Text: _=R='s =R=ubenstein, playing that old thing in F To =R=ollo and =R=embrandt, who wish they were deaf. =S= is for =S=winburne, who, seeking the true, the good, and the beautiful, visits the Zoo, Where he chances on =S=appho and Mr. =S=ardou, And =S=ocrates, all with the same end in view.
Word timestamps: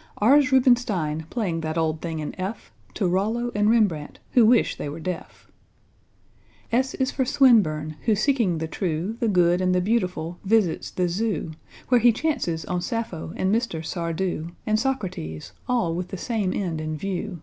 _=R='s 0.16 0.50
=R=ubenstein, 0.50 1.26
playing 1.28 1.60
that 1.60 1.76
old 1.76 2.00
thing 2.00 2.20
in 2.20 2.34
F 2.40 2.72
To 2.94 3.04
=R=ollo 3.04 3.52
and 3.54 3.68
=R=embrandt, 3.68 4.18
who 4.32 4.46
wish 4.46 4.76
they 4.78 4.88
were 4.88 4.98
deaf. 4.98 5.50
=S= 6.72 6.94
is 6.94 7.10
for 7.10 7.24
=S=winburne, 7.24 7.96
who, 8.06 8.14
seeking 8.14 8.56
the 8.56 8.66
true, 8.66 9.18
the 9.20 9.28
good, 9.28 9.60
and 9.60 9.74
the 9.74 9.80
beautiful, 9.82 10.38
visits 10.42 10.90
the 10.90 11.06
Zoo, 11.06 11.52
Where 11.88 12.00
he 12.00 12.12
chances 12.12 12.64
on 12.64 12.78
=S=appho 12.78 13.34
and 13.36 13.54
Mr. 13.54 13.80
=S=ardou, 13.80 14.52
And 14.64 14.78
=S=ocrates, 14.78 15.52
all 15.68 15.94
with 15.94 16.08
the 16.08 16.16
same 16.16 16.54
end 16.54 16.80
in 16.80 16.96
view. 16.96 17.42